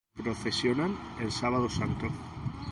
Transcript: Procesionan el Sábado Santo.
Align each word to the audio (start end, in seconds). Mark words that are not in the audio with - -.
Procesionan 0.15 0.97
el 1.19 1.31
Sábado 1.31 1.69
Santo. 1.69 2.07